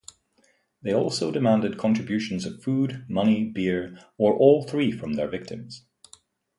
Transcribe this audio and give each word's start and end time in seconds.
They 0.81 0.93
also 0.95 1.29
demanded 1.29 1.77
contributions 1.77 2.47
of 2.47 2.63
food, 2.63 3.05
money, 3.07 3.43
beer, 3.45 3.99
or 4.17 4.33
all 4.33 4.63
three 4.63 4.91
from 4.91 5.13
their 5.13 5.27
victims. 5.27 5.83